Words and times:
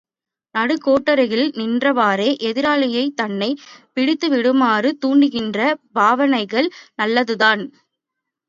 நடுக்கோட்டருகில் 0.55 1.49
நின்றவாறே, 1.57 2.29
எதிராளியைத் 2.41 3.13
தன்னைப் 3.13 3.61
பிடித்து 3.93 4.29
விடுமாறு 4.29 4.97
தூண்டுகின்ற 5.01 5.59
பாவனைகள் 5.93 6.69
நல்லதுதான். 6.95 7.63